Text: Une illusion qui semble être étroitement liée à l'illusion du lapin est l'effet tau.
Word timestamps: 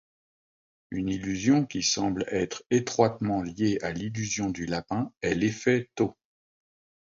Une 0.89 1.09
illusion 1.09 1.67
qui 1.67 1.83
semble 1.83 2.25
être 2.29 2.63
étroitement 2.71 3.43
liée 3.43 3.77
à 3.83 3.91
l'illusion 3.91 4.49
du 4.49 4.65
lapin 4.65 5.13
est 5.21 5.35
l'effet 5.35 5.91
tau. 5.93 6.15